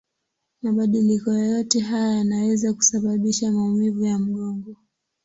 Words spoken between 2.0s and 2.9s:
yanaweza